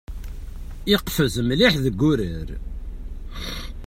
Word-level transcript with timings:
Iqfez 0.95 1.35
mliḥ 1.47 1.73
deg 1.83 2.01
urar. 2.11 2.49